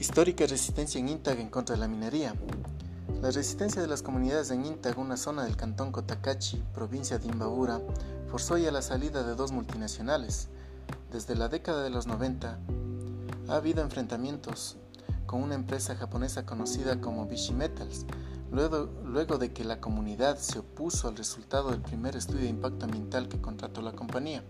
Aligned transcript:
Histórica 0.00 0.46
resistencia 0.46 0.98
en 0.98 1.10
Intag 1.10 1.38
en 1.40 1.50
contra 1.50 1.74
de 1.74 1.80
la 1.82 1.86
minería. 1.86 2.34
La 3.20 3.30
resistencia 3.30 3.82
de 3.82 3.86
las 3.86 4.00
comunidades 4.00 4.50
en 4.50 4.64
Intag, 4.64 4.98
una 4.98 5.18
zona 5.18 5.44
del 5.44 5.58
cantón 5.58 5.92
Cotacachi, 5.92 6.64
provincia 6.72 7.18
de 7.18 7.28
Imbabura, 7.28 7.82
forzó 8.30 8.56
ya 8.56 8.72
la 8.72 8.80
salida 8.80 9.22
de 9.22 9.34
dos 9.34 9.52
multinacionales. 9.52 10.48
Desde 11.12 11.34
la 11.34 11.50
década 11.50 11.82
de 11.82 11.90
los 11.90 12.06
90 12.06 12.58
ha 13.48 13.54
habido 13.54 13.82
enfrentamientos 13.82 14.78
con 15.26 15.42
una 15.42 15.54
empresa 15.54 15.94
japonesa 15.94 16.46
conocida 16.46 17.02
como 17.02 17.26
Bishi 17.26 17.52
Metals, 17.52 18.06
luego, 18.50 18.88
luego 19.04 19.36
de 19.36 19.52
que 19.52 19.64
la 19.64 19.82
comunidad 19.82 20.38
se 20.38 20.60
opuso 20.60 21.08
al 21.08 21.16
resultado 21.18 21.72
del 21.72 21.82
primer 21.82 22.16
estudio 22.16 22.44
de 22.44 22.48
impacto 22.48 22.86
ambiental 22.86 23.28
que 23.28 23.42
contrató 23.42 23.82
la 23.82 23.92
compañía. 23.92 24.42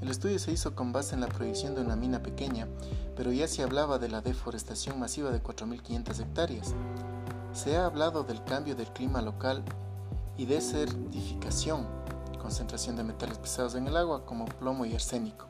El 0.00 0.10
estudio 0.10 0.38
se 0.38 0.52
hizo 0.52 0.76
con 0.76 0.92
base 0.92 1.16
en 1.16 1.20
la 1.20 1.26
proyección 1.26 1.74
de 1.74 1.80
una 1.80 1.96
mina 1.96 2.22
pequeña, 2.22 2.68
pero 3.16 3.32
ya 3.32 3.48
se 3.48 3.64
hablaba 3.64 3.98
de 3.98 4.08
la 4.08 4.20
deforestación 4.20 5.00
masiva 5.00 5.30
de 5.30 5.42
4.500 5.42 6.20
hectáreas. 6.20 6.74
Se 7.52 7.76
ha 7.76 7.84
hablado 7.84 8.22
del 8.22 8.44
cambio 8.44 8.76
del 8.76 8.92
clima 8.92 9.20
local 9.22 9.64
y 10.36 10.46
desertificación, 10.46 11.84
concentración 12.40 12.94
de 12.94 13.02
metales 13.02 13.38
pesados 13.38 13.74
en 13.74 13.88
el 13.88 13.96
agua 13.96 14.24
como 14.24 14.44
plomo 14.44 14.86
y 14.86 14.94
arsénico. 14.94 15.46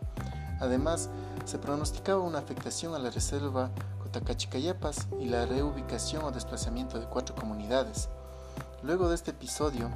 Además, 0.60 1.10
se 1.44 1.58
pronosticaba 1.58 2.22
una 2.22 2.38
afectación 2.38 2.94
a 2.94 2.98
la 2.98 3.10
reserva 3.10 3.70
Cotacachicayapas 4.02 5.08
y 5.20 5.26
la 5.26 5.44
reubicación 5.44 6.24
o 6.24 6.30
desplazamiento 6.30 6.98
de 6.98 7.06
cuatro 7.06 7.34
comunidades. 7.34 8.08
Luego 8.82 9.10
de 9.10 9.14
este 9.14 9.32
episodio, 9.32 9.90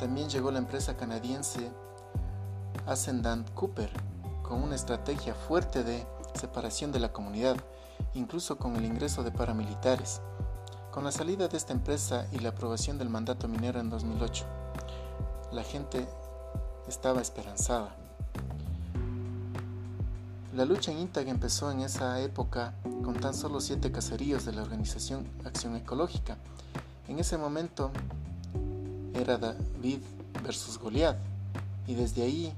también 0.00 0.28
llegó 0.28 0.50
la 0.50 0.58
empresa 0.58 0.96
canadiense 0.96 1.70
Ascendant 2.86 3.48
Cooper, 3.54 3.90
con 4.42 4.62
una 4.62 4.76
estrategia 4.76 5.34
fuerte 5.34 5.82
de 5.82 6.06
separación 6.34 6.92
de 6.92 7.00
la 7.00 7.12
comunidad, 7.12 7.56
incluso 8.14 8.58
con 8.58 8.76
el 8.76 8.84
ingreso 8.84 9.22
de 9.24 9.32
paramilitares. 9.32 10.20
Con 10.92 11.04
la 11.04 11.12
salida 11.12 11.48
de 11.48 11.56
esta 11.56 11.72
empresa 11.72 12.26
y 12.32 12.38
la 12.38 12.50
aprobación 12.50 12.96
del 12.96 13.10
mandato 13.10 13.48
minero 13.48 13.80
en 13.80 13.90
2008, 13.90 14.44
la 15.52 15.62
gente 15.62 16.06
estaba 16.88 17.20
esperanzada. 17.20 17.94
La 20.54 20.64
lucha 20.64 20.90
en 20.90 21.00
Intag 21.00 21.28
empezó 21.28 21.70
en 21.70 21.80
esa 21.80 22.20
época 22.20 22.72
con 23.04 23.14
tan 23.14 23.34
solo 23.34 23.60
siete 23.60 23.92
caseríos 23.92 24.46
de 24.46 24.52
la 24.52 24.62
organización 24.62 25.28
Acción 25.44 25.76
Ecológica. 25.76 26.38
En 27.08 27.18
ese 27.18 27.36
momento 27.36 27.90
era 29.12 29.36
David 29.36 30.00
versus 30.42 30.78
Goliat 30.78 31.16
y 31.86 31.94
desde 31.94 32.22
ahí 32.22 32.54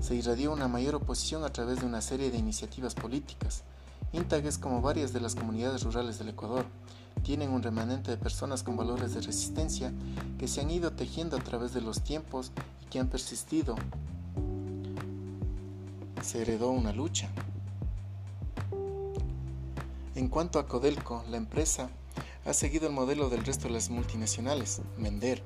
se 0.00 0.14
irradió 0.14 0.52
una 0.52 0.68
mayor 0.68 0.94
oposición 0.94 1.44
a 1.44 1.52
través 1.52 1.80
de 1.80 1.86
una 1.86 2.00
serie 2.00 2.30
de 2.30 2.38
iniciativas 2.38 2.94
políticas. 2.94 3.62
Intag 4.12 4.46
es 4.46 4.58
como 4.58 4.80
varias 4.80 5.12
de 5.12 5.20
las 5.20 5.34
comunidades 5.34 5.82
rurales 5.82 6.18
del 6.18 6.30
Ecuador. 6.30 6.64
Tienen 7.22 7.50
un 7.50 7.62
remanente 7.62 8.10
de 8.10 8.16
personas 8.16 8.62
con 8.62 8.76
valores 8.76 9.14
de 9.14 9.20
resistencia 9.20 9.92
que 10.38 10.48
se 10.48 10.60
han 10.60 10.70
ido 10.70 10.92
tejiendo 10.92 11.36
a 11.36 11.40
través 11.40 11.74
de 11.74 11.80
los 11.80 12.02
tiempos 12.02 12.52
y 12.82 12.86
que 12.86 13.00
han 13.00 13.08
persistido. 13.08 13.74
Se 16.22 16.42
heredó 16.42 16.70
una 16.70 16.92
lucha. 16.92 17.28
En 20.14 20.28
cuanto 20.28 20.58
a 20.58 20.66
Codelco, 20.66 21.24
la 21.28 21.36
empresa 21.36 21.90
ha 22.44 22.54
seguido 22.54 22.86
el 22.86 22.92
modelo 22.92 23.28
del 23.28 23.44
resto 23.44 23.68
de 23.68 23.74
las 23.74 23.90
multinacionales, 23.90 24.80
vender, 24.96 25.42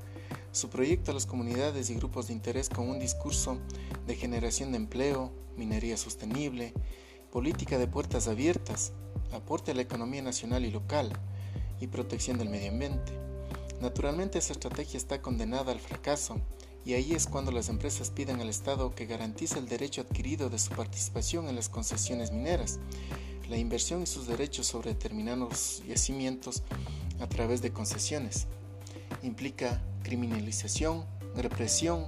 su 0.52 0.68
proyecto 0.68 1.10
a 1.10 1.14
las 1.14 1.26
comunidades 1.26 1.88
y 1.88 1.94
grupos 1.94 2.28
de 2.28 2.34
interés 2.34 2.68
con 2.68 2.88
un 2.88 2.98
discurso 2.98 3.58
de 4.06 4.16
generación 4.16 4.70
de 4.70 4.76
empleo, 4.76 5.32
minería 5.56 5.96
sostenible, 5.96 6.74
política 7.30 7.78
de 7.78 7.86
puertas 7.86 8.28
abiertas, 8.28 8.92
aporte 9.32 9.70
a 9.70 9.74
la 9.74 9.82
economía 9.82 10.20
nacional 10.20 10.64
y 10.66 10.70
local 10.70 11.10
y 11.80 11.86
protección 11.86 12.36
del 12.36 12.50
medio 12.50 12.70
ambiente. 12.70 13.12
Naturalmente 13.80 14.38
esa 14.38 14.52
estrategia 14.52 14.98
está 14.98 15.22
condenada 15.22 15.72
al 15.72 15.80
fracaso 15.80 16.36
y 16.84 16.94
ahí 16.94 17.12
es 17.12 17.26
cuando 17.26 17.50
las 17.50 17.70
empresas 17.70 18.10
piden 18.10 18.40
al 18.40 18.50
Estado 18.50 18.94
que 18.94 19.06
garantice 19.06 19.58
el 19.58 19.68
derecho 19.68 20.02
adquirido 20.02 20.50
de 20.50 20.58
su 20.58 20.70
participación 20.70 21.48
en 21.48 21.56
las 21.56 21.70
concesiones 21.70 22.30
mineras, 22.30 22.78
la 23.48 23.56
inversión 23.56 24.02
y 24.02 24.06
sus 24.06 24.26
derechos 24.26 24.66
sobre 24.66 24.92
determinados 24.92 25.82
yacimientos 25.86 26.62
a 27.20 27.26
través 27.26 27.62
de 27.62 27.72
concesiones. 27.72 28.46
Implica 29.22 29.82
criminalización, 30.02 31.04
represión, 31.36 32.06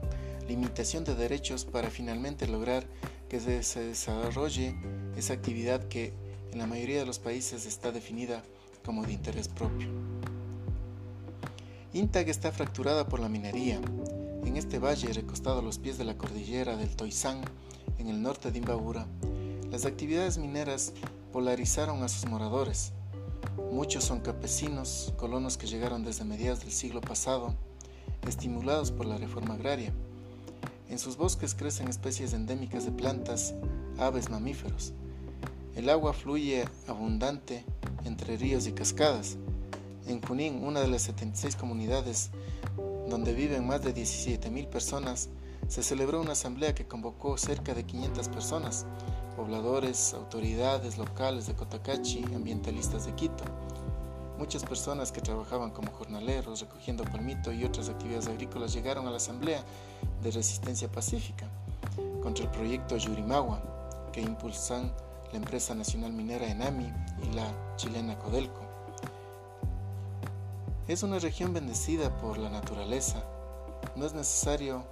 limitación 0.49 1.05
de 1.05 1.15
derechos 1.15 1.65
para 1.65 1.91
finalmente 1.91 2.47
lograr 2.47 2.85
que 3.29 3.41
se 3.41 3.81
desarrolle 3.81 4.77
esa 5.17 5.33
actividad 5.33 5.89
que 5.89 6.13
en 6.53 6.59
la 6.59 6.67
mayoría 6.67 6.99
de 6.99 7.07
los 7.07 7.19
países 7.19 7.67
está 7.67 7.91
definida 7.91 8.43
como 8.85 9.05
de 9.05 9.13
interés 9.13 9.49
propio. 9.49 9.89
Intag 11.93 12.29
está 12.29 12.53
fracturada 12.53 13.07
por 13.07 13.21
la 13.21 13.29
minería. 13.29 13.81
En 14.45 14.57
este 14.57 14.79
valle, 14.79 15.13
recostado 15.13 15.61
a 15.61 15.63
los 15.63 15.79
pies 15.79 15.97
de 15.97 16.05
la 16.05 16.19
cordillera 16.19 16.77
del 16.77 16.95
Toisán, 16.97 17.41
en 17.99 18.09
el 18.09 18.21
norte 18.21 18.51
de 18.51 18.59
Imbabura, 18.59 19.07
las 19.71 19.87
actividades 19.87 20.39
mineras 20.39 20.93
polarizaron 21.33 22.03
a 22.03 22.09
sus 22.09 22.29
moradores. 22.29 22.93
Muchos 23.73 24.05
son 24.05 24.21
campesinos, 24.21 25.13
colonos 25.17 25.57
que 25.57 25.67
llegaron 25.67 26.05
desde 26.05 26.25
mediados 26.25 26.61
del 26.61 26.73
siglo 26.73 27.01
pasado, 27.01 27.55
estimulados 28.29 28.91
por 28.91 29.07
la 29.07 29.17
reforma 29.17 29.55
agraria. 29.55 29.93
En 30.89 30.99
sus 30.99 31.17
bosques 31.17 31.55
crecen 31.55 31.89
especies 31.89 32.33
endémicas 32.33 32.85
de 32.85 32.93
plantas, 32.93 33.55
aves, 33.99 34.31
mamíferos. 34.31 34.93
El 35.75 35.89
agua 35.89 36.13
fluye 36.13 36.65
abundante 36.87 37.65
entre 38.05 38.37
ríos 38.37 38.67
y 38.67 38.73
cascadas. 38.73 39.37
En 40.07 40.21
Junín, 40.23 40.63
una 40.63 40.81
de 40.81 40.89
las 40.89 41.03
76 41.03 41.57
comunidades 41.57 42.31
donde 43.09 43.33
viven 43.33 43.67
más 43.67 43.83
de 43.83 43.95
17.000 43.95 44.69
personas, 44.69 45.31
se 45.69 45.83
celebró 45.83 46.21
una 46.21 46.33
asamblea 46.33 46.75
que 46.75 46.87
convocó 46.87 47.39
cerca 47.39 47.75
de 47.75 47.85
500 47.85 48.29
personas, 48.29 48.87
pobladores, 49.37 50.15
autoridades 50.15 50.99
locales 50.99 51.47
de 51.47 51.55
Cotacachi, 51.55 52.25
ambientalistas 52.35 53.07
de 53.07 53.15
Quito. 53.15 53.45
Muchas 54.39 54.65
personas 54.65 55.13
que 55.13 55.21
trabajaban 55.21 55.71
como 55.71 55.93
jornaleros, 55.93 56.61
recogiendo 56.61 57.05
palmito 57.05 57.53
y 57.53 57.65
otras 57.65 57.89
actividades 57.89 58.27
agrícolas 58.27 58.73
llegaron 58.73 59.07
a 59.07 59.11
la 59.11 59.19
Asamblea 59.19 59.63
de 60.23 60.31
Resistencia 60.33 60.91
Pacífica 60.91 61.47
contra 62.21 62.45
el 62.45 62.51
proyecto 62.51 62.97
Yurimawa 62.97 63.63
que 64.13 64.21
impulsan 64.21 64.93
la 65.31 65.39
empresa 65.39 65.75
nacional 65.75 66.13
minera 66.13 66.47
Enami 66.47 66.93
y 67.23 67.35
la 67.35 67.47
chilena 67.77 68.19
Codelco. 68.19 68.61
Es 70.89 71.03
una 71.03 71.19
región 71.21 71.53
bendecida 71.53 72.11
por 72.19 72.37
la 72.37 72.51
naturaleza. 72.51 73.23
No 73.95 74.05
es 74.05 74.15
necesario 74.15 74.85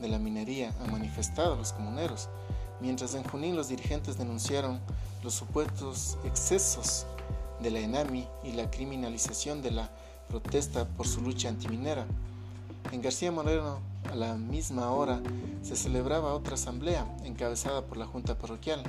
de 0.00 0.08
la 0.08 0.18
minería, 0.18 0.72
han 0.82 0.90
manifestado 0.90 1.54
los 1.54 1.72
comuneros, 1.72 2.28
mientras 2.80 3.14
en 3.14 3.24
Junín 3.24 3.56
los 3.56 3.68
dirigentes 3.68 4.18
denunciaron 4.18 4.80
los 5.22 5.34
supuestos 5.34 6.16
excesos 6.24 7.06
de 7.60 7.70
la 7.70 7.80
ENAMI 7.80 8.26
y 8.44 8.52
la 8.52 8.70
criminalización 8.70 9.62
de 9.62 9.70
la 9.70 9.90
protesta 10.28 10.86
por 10.88 11.06
su 11.06 11.20
lucha 11.20 11.48
antiminera. 11.48 12.06
En 12.92 13.02
García 13.02 13.32
Moreno, 13.32 13.80
a 14.10 14.14
la 14.14 14.34
misma 14.34 14.90
hora, 14.90 15.20
se 15.62 15.76
celebraba 15.76 16.34
otra 16.34 16.54
asamblea 16.54 17.06
encabezada 17.24 17.84
por 17.84 17.96
la 17.96 18.06
Junta 18.06 18.38
Parroquial. 18.38 18.82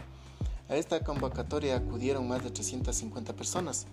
A 0.70 0.76
esta 0.76 1.04
convocatoria 1.04 1.78
acudieron 1.78 2.28
más 2.28 2.44
de 2.44 2.52
350 2.52 3.34
personas 3.34 3.88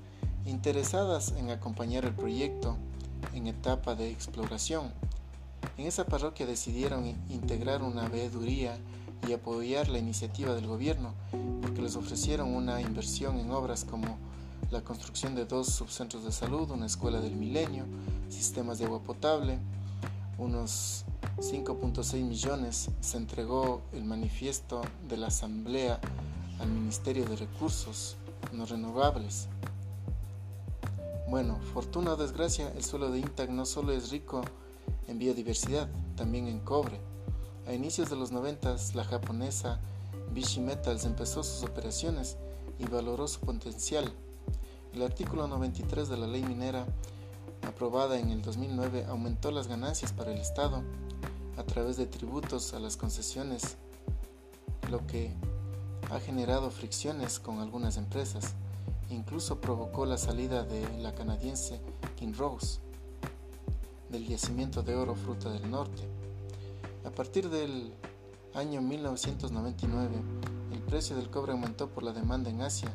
interesadas 0.45 1.33
en 1.39 1.51
acompañar 1.51 2.05
el 2.05 2.13
proyecto 2.13 2.77
en 3.33 3.47
etapa 3.47 3.95
de 3.95 4.11
exploración. 4.11 4.93
En 5.79 5.87
esa 5.87 6.05
parroquia 6.05 6.47
decidieron 6.47 7.07
integrar 7.31 7.83
una 7.83 8.09
veeduría 8.09 8.77
y 9.27 9.33
apoyar 9.33 9.89
la 9.89 9.99
iniciativa 9.99 10.55
del 10.55 10.67
gobierno 10.67 11.15
porque 11.63 11.81
les 11.81 11.97
ofrecieron 11.97 12.55
una 12.55 12.81
inversión 12.81 13.39
en 13.39 13.51
obras 13.51 13.85
como 13.85 14.19
la 14.75 14.83
construcción 14.83 15.37
de 15.37 15.45
dos 15.45 15.69
subcentros 15.69 16.25
de 16.25 16.33
salud, 16.33 16.69
una 16.73 16.87
escuela 16.87 17.21
del 17.21 17.37
milenio, 17.37 17.85
sistemas 18.29 18.81
de 18.81 18.87
agua 18.87 18.99
potable, 18.99 19.61
unos 20.37 21.05
5.6 21.37 22.25
millones 22.25 22.91
se 23.01 23.17
entregó 23.17 23.83
el 23.93 24.03
manifiesto 24.03 24.83
de 25.09 25.17
la 25.17 25.29
Asamblea 25.29 26.01
al 26.59 26.69
Ministerio 26.71 27.25
de 27.25 27.37
Recursos 27.37 28.17
No 28.51 28.67
Renovables. 28.67 29.47
Bueno, 31.29 31.57
fortuna 31.73 32.15
o 32.15 32.17
desgracia, 32.17 32.73
el 32.75 32.83
suelo 32.83 33.13
de 33.13 33.21
Intag 33.21 33.51
no 33.51 33.67
solo 33.67 33.93
es 33.93 34.11
rico 34.11 34.43
en 35.07 35.21
biodiversidad, 35.21 35.89
también 36.17 36.49
en 36.49 36.59
cobre. 36.59 36.99
A 37.69 37.75
inicios 37.75 38.11
de 38.11 38.17
los 38.17 38.33
90, 38.33 38.75
la 38.95 39.05
japonesa 39.05 39.79
Bishi 40.33 40.59
Metals 40.59 41.05
empezó 41.05 41.45
sus 41.45 41.63
operaciones 41.63 42.39
y 42.81 42.87
valoró 42.87 43.29
su 43.29 43.39
potencial 43.39 44.13
el 44.95 45.03
artículo 45.03 45.49
93 45.49 46.09
de 46.09 46.17
la 46.17 46.29
ley 46.29 46.43
minera, 46.45 46.87
aprobada 47.67 48.19
en 48.19 48.31
el 48.31 48.43
2009, 48.43 49.07
aumentó 49.09 49.51
las 49.51 49.67
ganancias 49.67 50.13
para 50.13 50.33
el 50.33 50.39
Estado 50.39 50.83
a 51.57 51.65
través 51.65 51.97
de 51.97 52.07
tributos 52.07 52.75
a 52.75 52.79
las 52.79 52.97
concesiones, 52.97 53.77
lo 54.91 55.05
que 55.07 55.33
ha 56.11 56.21
generado 56.21 56.71
fricciones 56.71 57.41
con 57.41 57.59
algunas 57.59 57.97
empresas, 57.97 58.55
incluso 59.11 59.61
provocó 59.61 60.07
la 60.07 60.17
salida 60.17 60.63
de 60.63 60.87
la 60.99 61.15
canadiense 61.15 61.81
King 62.17 62.35
Rose 62.37 62.79
del 64.11 64.29
yacimiento 64.29 64.83
de 64.83 64.95
oro 64.95 65.17
fruta 65.17 65.51
del 65.51 65.69
norte. 65.69 66.03
A 67.05 67.11
partir 67.11 67.51
del 67.51 67.93
año 68.55 68.81
1999, 68.81 70.15
el 70.73 70.81
precio 70.83 71.17
del 71.17 71.31
cobre 71.31 71.53
aumentó 71.53 71.89
por 71.89 72.05
la 72.05 72.13
demanda 72.13 72.49
en 72.49 72.63
Asia. 72.63 72.95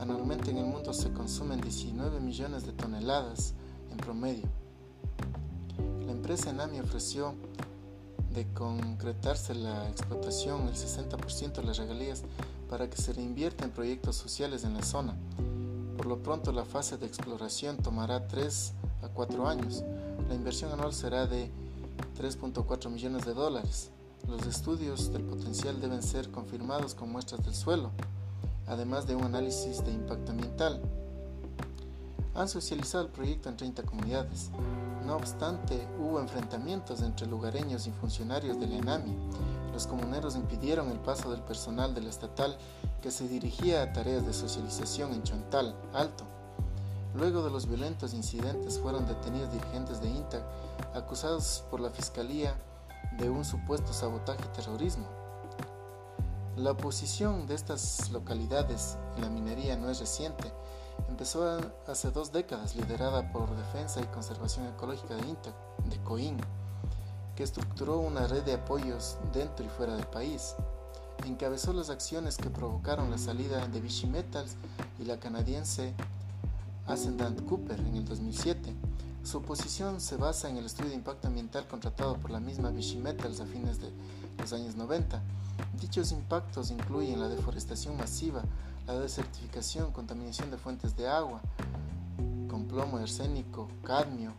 Anualmente 0.00 0.50
en 0.50 0.56
el 0.56 0.64
mundo 0.64 0.94
se 0.94 1.12
consumen 1.12 1.60
19 1.60 2.20
millones 2.20 2.64
de 2.64 2.72
toneladas 2.72 3.52
en 3.90 3.98
promedio. 3.98 4.48
La 6.06 6.12
empresa 6.12 6.48
Enami 6.48 6.80
ofreció 6.80 7.34
de 8.32 8.46
concretarse 8.54 9.54
la 9.54 9.90
explotación 9.90 10.68
el 10.68 10.74
60% 10.74 11.52
de 11.52 11.62
las 11.64 11.76
regalías 11.76 12.22
para 12.70 12.88
que 12.88 12.96
se 12.96 13.12
reinvierta 13.12 13.66
en 13.66 13.72
proyectos 13.72 14.16
sociales 14.16 14.64
en 14.64 14.72
la 14.72 14.82
zona. 14.82 15.14
Por 15.98 16.06
lo 16.06 16.22
pronto 16.22 16.50
la 16.50 16.64
fase 16.64 16.96
de 16.96 17.04
exploración 17.04 17.76
tomará 17.76 18.26
3 18.26 18.72
a 19.02 19.08
4 19.08 19.48
años. 19.48 19.84
La 20.30 20.34
inversión 20.34 20.72
anual 20.72 20.94
será 20.94 21.26
de 21.26 21.50
3.4 22.18 22.88
millones 22.88 23.26
de 23.26 23.34
dólares. 23.34 23.90
Los 24.26 24.46
estudios 24.46 25.12
del 25.12 25.24
potencial 25.24 25.78
deben 25.78 26.02
ser 26.02 26.30
confirmados 26.30 26.94
con 26.94 27.12
muestras 27.12 27.44
del 27.44 27.54
suelo, 27.54 27.90
además 28.66 29.06
de 29.06 29.14
un 29.14 29.24
análisis 29.24 29.84
de 29.84 29.92
impacto 29.92 30.32
ambiental. 30.32 30.80
Han 32.34 32.48
socializado 32.48 33.04
el 33.04 33.10
proyecto 33.10 33.48
en 33.48 33.56
30 33.56 33.82
comunidades. 33.82 34.50
No 35.04 35.16
obstante, 35.16 35.86
hubo 35.98 36.20
enfrentamientos 36.20 37.02
entre 37.02 37.26
lugareños 37.26 37.86
y 37.86 37.90
funcionarios 37.90 38.60
del 38.60 38.72
ENAMI. 38.72 39.14
Los 39.72 39.86
comuneros 39.86 40.36
impidieron 40.36 40.90
el 40.90 40.98
paso 40.98 41.30
del 41.30 41.42
personal 41.42 41.94
de 41.94 42.08
estatal 42.08 42.56
que 43.02 43.10
se 43.10 43.26
dirigía 43.26 43.82
a 43.82 43.92
tareas 43.92 44.26
de 44.26 44.32
socialización 44.32 45.12
en 45.12 45.22
Chontal, 45.22 45.74
Alto. 45.92 46.24
Luego 47.14 47.42
de 47.42 47.50
los 47.50 47.66
violentos 47.66 48.14
incidentes 48.14 48.78
fueron 48.78 49.06
detenidos 49.06 49.52
dirigentes 49.52 50.00
de 50.00 50.10
INTA 50.10 50.42
acusados 50.94 51.64
por 51.70 51.80
la 51.80 51.90
Fiscalía 51.90 52.54
de 53.18 53.28
un 53.28 53.44
supuesto 53.44 53.92
sabotaje 53.92 54.44
y 54.44 54.56
terrorismo. 54.56 55.19
La 56.60 56.72
oposición 56.72 57.46
de 57.46 57.54
estas 57.54 58.10
localidades 58.10 58.98
en 59.16 59.22
la 59.22 59.30
minería 59.30 59.78
no 59.78 59.88
es 59.88 59.98
reciente, 59.98 60.52
empezó 61.08 61.58
hace 61.86 62.10
dos 62.10 62.32
décadas 62.32 62.76
liderada 62.76 63.32
por 63.32 63.48
Defensa 63.56 64.02
y 64.02 64.04
Conservación 64.08 64.66
Ecológica 64.66 65.14
de 65.14 65.26
INTA, 65.26 65.54
de 65.88 65.96
COIN, 66.02 66.36
que 67.34 67.44
estructuró 67.44 68.00
una 68.00 68.26
red 68.26 68.42
de 68.42 68.52
apoyos 68.52 69.16
dentro 69.32 69.64
y 69.64 69.70
fuera 69.70 69.96
del 69.96 70.06
país. 70.08 70.54
Encabezó 71.26 71.72
las 71.72 71.88
acciones 71.88 72.36
que 72.36 72.50
provocaron 72.50 73.10
la 73.10 73.16
salida 73.16 73.66
de 73.66 73.80
Vichy 73.80 74.06
Metals 74.06 74.56
y 74.98 75.04
la 75.04 75.18
canadiense 75.18 75.94
Ascendant 76.86 77.42
Cooper 77.48 77.80
en 77.80 77.96
el 77.96 78.04
2007. 78.04 78.69
Su 79.22 79.42
posición 79.42 80.00
se 80.00 80.16
basa 80.16 80.48
en 80.48 80.56
el 80.56 80.64
estudio 80.64 80.90
de 80.90 80.96
impacto 80.96 81.28
ambiental 81.28 81.68
contratado 81.68 82.16
por 82.16 82.30
la 82.30 82.40
misma 82.40 82.70
Vichy 82.70 82.96
Metals 82.96 83.40
a 83.40 83.46
fines 83.46 83.78
de 83.78 83.90
los 84.38 84.52
años 84.52 84.76
90. 84.76 85.22
Dichos 85.78 86.10
impactos 86.10 86.70
incluyen 86.70 87.20
la 87.20 87.28
deforestación 87.28 87.96
masiva, 87.98 88.42
la 88.86 88.98
desertificación, 88.98 89.92
contaminación 89.92 90.50
de 90.50 90.56
fuentes 90.56 90.96
de 90.96 91.06
agua, 91.06 91.42
con 92.48 92.64
plomo, 92.66 92.96
arsénico, 92.96 93.68
cadmio 93.84 94.32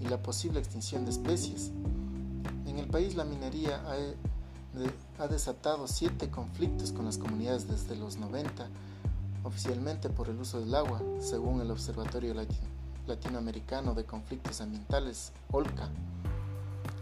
y 0.00 0.04
la 0.04 0.22
posible 0.22 0.60
extinción 0.60 1.04
de 1.04 1.10
especies. 1.10 1.72
En 2.66 2.78
el 2.78 2.86
país 2.86 3.16
la 3.16 3.24
minería 3.24 3.82
ha, 3.86 5.22
ha 5.22 5.26
desatado 5.26 5.88
siete 5.88 6.30
conflictos 6.30 6.92
con 6.92 7.06
las 7.06 7.18
comunidades 7.18 7.68
desde 7.68 7.96
los 7.96 8.16
90 8.16 8.68
oficialmente 9.42 10.10
por 10.10 10.28
el 10.28 10.38
uso 10.40 10.60
del 10.60 10.74
agua, 10.74 11.00
según 11.20 11.60
el 11.60 11.70
Observatorio 11.70 12.34
Latinoamericano 13.06 13.94
de 13.94 14.04
Conflictos 14.04 14.60
Ambientales, 14.60 15.32
OLCA. 15.52 15.88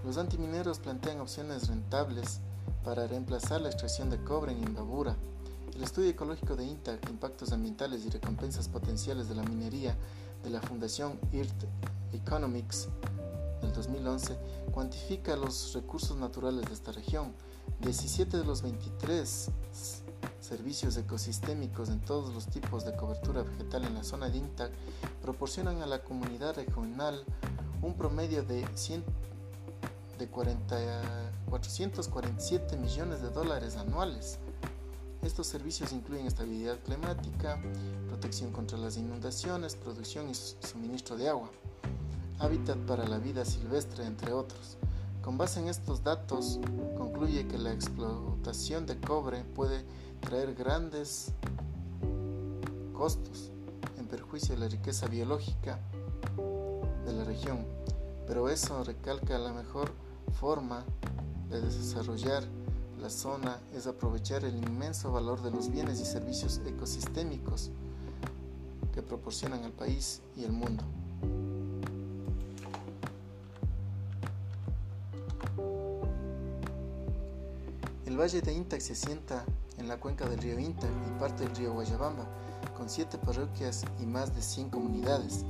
Los 0.05 0.19
antimineros 0.19 0.79
plantean 0.79 1.21
opciones 1.21 1.69
rentables 1.69 2.41
para 2.85 3.06
reemplazar 3.06 3.61
la 3.61 3.69
extracción 3.69 4.11
de 4.11 4.23
cobre 4.23 4.53
en 4.53 4.62
Imbabura. 4.62 5.17
El 5.75 5.83
estudio 5.83 6.11
ecológico 6.11 6.56
de 6.56 6.67
INTAC, 6.67 7.09
Impactos 7.09 7.53
Ambientales 7.53 8.05
y 8.05 8.11
Recompensas 8.11 8.69
Potenciales 8.69 9.29
de 9.29 9.35
la 9.35 9.43
Minería 9.43 9.97
de 10.43 10.51
la 10.51 10.61
Fundación 10.61 11.19
Earth 11.33 11.65
Economics 12.12 12.89
del 13.62 13.73
2011 13.73 14.37
cuantifica 14.73 15.37
los 15.37 15.73
recursos 15.73 16.17
naturales 16.17 16.67
de 16.67 16.75
esta 16.75 16.93
región. 16.93 17.33
17 17.81 18.37
de 18.37 18.45
los 18.45 18.62
23 18.62 19.50
servicios 20.44 20.96
ecosistémicos 20.99 21.88
en 21.88 22.00
todos 22.00 22.35
los 22.35 22.46
tipos 22.46 22.85
de 22.85 22.94
cobertura 22.94 23.43
vegetal 23.43 23.85
en 23.85 23.94
la 23.94 24.05
zona 24.05 24.29
de 24.29 24.37
INTAC 24.38 24.70
proporcionan 25.23 25.81
a 25.81 25.87
la 25.87 26.05
comunidad 26.05 26.56
regional 26.56 27.25
un 27.81 27.94
promedio 27.94 28.43
de, 28.43 28.69
100, 28.75 29.02
de 30.19 30.29
447 30.29 32.76
millones 32.76 33.23
de 33.23 33.31
dólares 33.31 33.76
anuales. 33.76 34.38
Estos 35.23 35.46
servicios 35.46 35.93
incluyen 35.93 36.26
estabilidad 36.26 36.79
climática, 36.81 37.58
protección 38.08 38.52
contra 38.52 38.76
las 38.76 38.99
inundaciones, 38.99 39.76
producción 39.76 40.29
y 40.29 40.35
suministro 40.35 41.17
de 41.17 41.31
agua, 41.31 41.49
hábitat 42.38 42.76
para 42.81 43.08
la 43.08 43.17
vida 43.17 43.47
silvestre, 43.47 44.05
entre 44.05 44.35
otros. 44.35 44.76
Con 45.23 45.38
base 45.38 45.61
en 45.61 45.69
estos 45.69 46.05
datos, 46.05 46.61
concluye 46.99 47.49
que 47.49 47.56
la 47.56 47.73
explotación 47.73 48.85
de 48.85 49.00
cobre 49.00 49.43
puede 49.43 49.87
traer 50.25 50.55
grandes 50.55 51.32
costos 52.93 53.50
en 53.99 54.06
perjuicio 54.06 54.55
de 54.55 54.61
la 54.61 54.69
riqueza 54.69 55.06
biológica 55.06 55.79
de 57.05 57.12
la 57.12 57.25
región, 57.25 57.65
pero 58.26 58.49
eso 58.49 58.82
recalca 58.85 59.38
la 59.38 59.53
mejor 59.53 59.93
forma 60.32 60.85
de 61.50 61.61
desarrollar 61.61 62.43
la 63.00 63.11
zona 63.11 63.61
es 63.75 63.87
aprovechar 63.87 64.44
el 64.44 64.56
inmenso 64.56 65.12
valor 65.12 65.43
de 65.43 65.50
los 65.50 65.71
bienes 65.71 66.00
y 66.00 66.06
servicios 66.06 66.62
ecosistémicos 66.67 67.71
que 68.94 69.03
proporcionan 69.03 69.62
al 69.62 69.73
país 69.73 70.23
y 70.37 70.44
el 70.44 70.53
mundo. 70.53 70.85
El 78.06 78.17
valle 78.17 78.41
de 78.41 78.55
Intac 78.55 78.81
se 78.81 78.94
sienta 78.94 79.45
en 79.85 79.88
la 79.88 80.00
cuenca 80.00 80.26
del 80.26 80.38
río 80.38 80.59
Intac 80.59 80.91
y 80.91 81.21
parte 81.21 81.45
del 81.45 81.55
río 81.57 81.75
Guayabamba, 81.75 82.25
con 82.75 82.88
siete 82.88 83.19
parroquias 83.19 83.85
y 84.00 84.07
más 84.07 84.35
de 84.35 84.41
100 84.41 84.71
comunidades. 84.71 85.45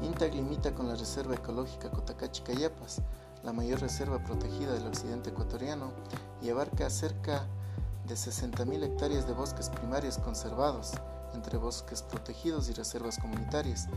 Intac 0.00 0.32
limita 0.32 0.72
con 0.72 0.86
la 0.86 0.94
Reserva 0.94 1.34
Ecológica 1.34 1.90
Cotacachi-Cayapas, 1.90 3.02
la 3.42 3.52
mayor 3.52 3.80
reserva 3.80 4.22
protegida 4.22 4.74
del 4.74 4.86
occidente 4.86 5.30
ecuatoriano, 5.30 5.90
y 6.40 6.50
abarca 6.50 6.88
cerca 6.88 7.48
de 8.06 8.14
60.000 8.14 8.84
hectáreas 8.84 9.26
de 9.26 9.32
bosques 9.32 9.70
primarios 9.70 10.18
conservados, 10.18 10.92
entre 11.34 11.58
bosques 11.58 12.00
protegidos 12.02 12.68
y 12.68 12.74
reservas 12.74 13.18
comunitarias, 13.18 13.88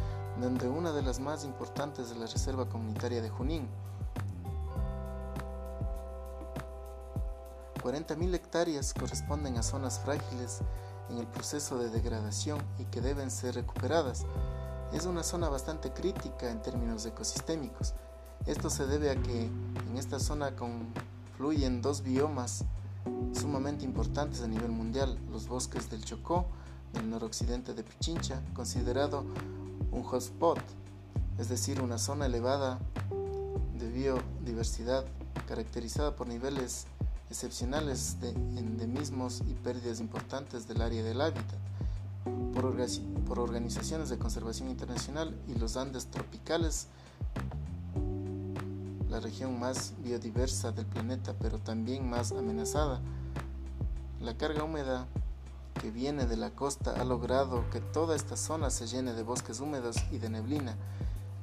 donde 0.41 0.67
una 0.67 0.91
de 0.91 1.03
las 1.03 1.19
más 1.19 1.46
importantes 1.46 2.10
es 2.10 2.17
la 2.17 2.25
Reserva 2.25 2.67
Comunitaria 2.67 3.22
de 3.22 3.29
Junín, 3.29 3.67
40.000 7.88 8.36
hectáreas 8.36 8.94
corresponden 8.94 9.56
a 9.56 9.63
zonas 9.63 10.01
frágiles 10.01 10.60
en 11.10 11.20
el 11.20 11.25
proceso 11.25 11.79
de 11.79 11.89
degradación 11.89 12.60
y 12.79 12.84
que 12.84 13.00
deben 13.00 13.32
ser 13.32 13.56
recuperadas. 13.56 14.25
Es 14.91 15.06
una 15.06 15.24
zona 15.24 15.48
bastante 15.48 15.94
crítica 15.94 16.51
en 16.51 16.62
términos 16.62 17.06
ecosistémicos. 17.06 17.94
Esto 18.46 18.70
se 18.70 18.88
debe 18.88 19.10
a 19.10 19.15
que 19.15 19.44
en 19.44 19.98
esta 19.98 20.20
zona 20.20 20.53
confluyen 20.58 21.82
dos 21.82 22.03
biomas 22.03 22.65
sumamente 23.32 23.86
importantes 23.86 24.41
a 24.41 24.50
nivel 24.50 24.72
mundial, 24.72 25.17
los 25.32 25.48
bosques 25.48 25.89
del 25.89 26.03
Chocó, 26.03 26.46
del 26.91 27.10
noroccidente 27.10 27.74
de 27.74 27.84
Pichincha, 27.84 28.41
considerado 28.53 29.24
un 29.94 30.03
hotspot, 30.03 30.60
es 31.39 31.48
decir, 31.48 31.82
una 31.82 32.00
zona 32.00 32.25
elevada 32.25 32.79
de 33.79 33.88
biodiversidad 33.88 35.06
caracterizada 35.48 36.17
por 36.17 36.27
niveles 36.27 36.86
excepcionales 37.29 38.19
de 38.22 38.29
endemismos 38.29 39.41
y 39.48 39.53
pérdidas 39.53 40.00
importantes 40.00 40.67
del 40.67 40.81
área 40.81 41.03
del 41.03 41.22
hábitat 41.22 41.57
por, 42.53 42.75
por 43.25 43.39
organizaciones 43.39 44.10
de 44.10 44.17
conservación 44.17 44.69
internacional 44.69 45.36
y 45.48 45.55
los 45.60 45.77
Andes 45.77 46.07
tropicales, 46.07 46.88
la 49.10 49.19
región 49.19 49.60
más 49.60 49.93
biodiversa 50.03 50.72
del 50.72 50.86
planeta, 50.86 51.34
pero 51.39 51.60
también 51.60 52.10
más 52.10 52.31
amenazada. 52.31 53.00
La 54.22 54.36
carga 54.36 54.63
húmeda 54.63 55.07
que 55.81 55.91
viene 55.91 56.25
de 56.25 56.38
la 56.38 56.50
costa 56.51 57.00
ha 57.00 57.03
logrado 57.03 57.69
que 57.69 57.79
toda 57.79 58.15
esta 58.15 58.36
zona 58.36 58.69
se 58.69 58.88
llene 58.88 59.13
de 59.13 59.24
bosques 59.24 59.60
húmedos 59.60 59.98
y 60.12 60.17
de 60.17 60.29
neblina. 60.29 60.75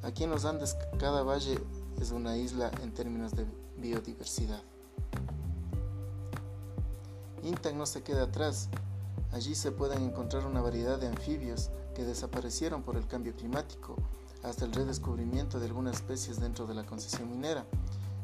Aquí 0.02 0.24
en 0.24 0.30
los 0.30 0.44
Andes 0.44 0.76
cada 0.98 1.22
valle 1.22 1.58
es 2.00 2.10
una 2.10 2.36
isla 2.36 2.70
en 2.82 2.92
términos 2.92 3.32
de 3.34 3.46
biodiversidad. 3.78 4.62
INTAC 7.44 7.74
no 7.74 7.84
se 7.86 8.02
queda 8.02 8.24
atrás. 8.24 8.68
Allí 9.32 9.54
se 9.54 9.70
pueden 9.70 10.02
encontrar 10.02 10.46
una 10.46 10.62
variedad 10.62 10.98
de 10.98 11.08
anfibios 11.08 11.70
que 11.94 12.04
desaparecieron 12.04 12.82
por 12.82 12.96
el 12.96 13.06
cambio 13.06 13.36
climático, 13.36 13.96
hasta 14.42 14.64
el 14.64 14.72
redescubrimiento 14.72 15.60
de 15.60 15.66
algunas 15.66 15.96
especies 15.96 16.40
dentro 16.40 16.66
de 16.66 16.74
la 16.74 16.84
concesión 16.84 17.30
minera. 17.30 17.66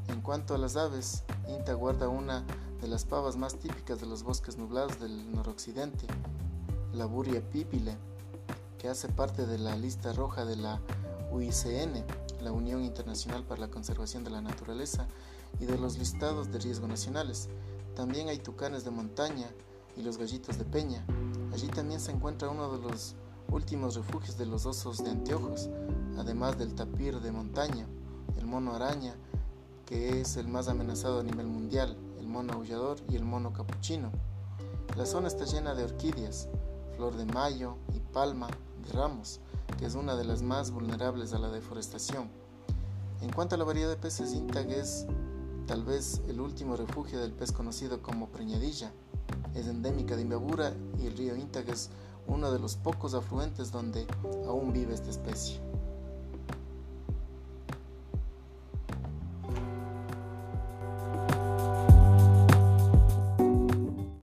En 0.09 0.23
cuanto 0.23 0.55
a 0.55 0.59
las 0.59 0.77
aves, 0.77 1.25
INTA 1.49 1.75
guarda 1.75 2.09
una 2.09 2.45
de 2.81 2.89
las 2.89 3.05
pavas 3.05 3.37
más 3.37 3.57
típicas 3.57 4.01
de 4.01 4.07
los 4.07 4.23
bosques 4.23 4.57
nublados 4.57 4.99
del 4.99 5.31
noroccidente, 5.33 6.07
la 6.95 7.05
buria 7.05 7.43
pipile, 7.51 7.97
que 8.79 8.89
hace 8.89 9.09
parte 9.09 9.47
de 9.47 9.59
la 9.59 9.77
lista 9.77 10.13
roja 10.15 10.45
de 10.45 10.57
la 10.57 10.81
UICN, 11.31 12.05
la 12.41 12.53
Unión 12.53 12.83
Internacional 12.83 13.45
para 13.45 13.61
la 13.61 13.69
Conservación 13.69 14.25
de 14.25 14.31
la 14.31 14.41
Naturaleza, 14.41 15.07
y 15.59 15.67
de 15.67 15.79
los 15.79 15.99
listados 15.99 16.51
de 16.53 16.59
riesgo 16.59 16.87
nacionales. 16.87 17.49
También 18.01 18.31
hay 18.31 18.39
tucanes 18.39 18.83
de 18.83 18.91
montaña 18.91 19.51
y 19.95 20.03
los 20.03 20.17
gallitos 20.17 20.57
de 20.57 20.65
peña. 20.65 21.05
Allí 21.53 21.69
también 21.69 22.01
se 22.01 22.11
encuentra 22.11 22.49
uno 22.49 22.75
de 22.75 22.79
los 22.79 23.15
últimos 23.51 23.95
refugios 23.95 24.39
de 24.39 24.47
los 24.47 24.65
osos 24.65 25.05
de 25.05 25.11
anteojos, 25.11 25.69
además 26.17 26.57
del 26.57 26.75
tapir 26.75 27.21
de 27.21 27.31
montaña, 27.31 27.87
el 28.39 28.47
mono 28.47 28.75
araña, 28.75 29.15
que 29.85 30.19
es 30.19 30.39
el 30.39 30.49
más 30.49 30.69
amenazado 30.69 31.21
a 31.21 31.23
nivel 31.23 31.47
mundial, 31.47 31.95
el 32.19 32.27
mono 32.27 32.55
aullador 32.55 32.97
y 33.11 33.17
el 33.17 33.25
mono 33.27 33.53
capuchino. 33.53 34.11
La 34.97 35.05
zona 35.05 35.29
está 35.29 35.45
llena 35.45 35.75
de 35.75 35.85
orquídeas, 35.85 36.49
flor 36.97 37.15
de 37.17 37.27
mayo 37.27 37.77
y 37.93 38.01
palma 38.01 38.49
de 38.83 38.93
ramos, 38.95 39.41
que 39.79 39.85
es 39.85 39.95
una 39.95 40.17
de 40.17 40.25
las 40.25 40.41
más 40.41 40.71
vulnerables 40.71 41.35
a 41.35 41.39
la 41.39 41.51
deforestación. 41.51 42.31
En 43.21 43.31
cuanto 43.31 43.57
a 43.57 43.59
la 43.59 43.65
variedad 43.65 43.91
de 43.91 43.97
peces, 43.97 44.33
Intag 44.33 44.71
es 44.71 45.05
tal 45.67 45.85
vez 45.85 46.21
el 46.29 46.41
último 46.41 46.77
refugio 46.77 47.21
del 47.21 47.33
pez 47.33 47.53
conocido 47.53 48.03
como 48.03 48.29
preñadilla. 48.29 48.93
Es 49.55 49.67
endémica 49.67 50.17
de 50.17 50.23
Imbabura 50.23 50.75
y 50.99 51.07
el 51.07 51.17
río 51.17 51.37
Intag 51.37 51.69
es 51.69 51.91
uno 52.27 52.53
de 52.53 52.59
los 52.59 52.77
pocos 52.77 53.15
afluentes 53.15 53.73
donde 53.73 54.07
aún 54.47 54.73
vive 54.73 54.95
esta 54.95 55.11
especie. 55.11 55.61